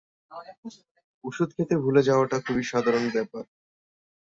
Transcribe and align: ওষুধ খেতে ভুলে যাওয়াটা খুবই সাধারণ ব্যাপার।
ওষুধ 1.23 1.49
খেতে 1.55 1.75
ভুলে 1.83 2.01
যাওয়াটা 2.07 2.37
খুবই 2.45 2.63
সাধারণ 2.71 3.05
ব্যাপার। 3.15 3.43